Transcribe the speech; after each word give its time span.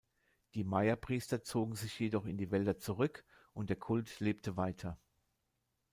Die 0.55 0.63
Maya-Priester 0.63 1.43
zogen 1.43 1.75
sich 1.75 1.99
jedoch 1.99 2.25
in 2.25 2.35
die 2.35 2.49
Wälder 2.49 2.75
zurück, 2.79 3.23
und 3.53 3.69
der 3.69 3.77
Kult 3.77 4.19
lebte 4.19 4.57
weiter. 4.57 4.97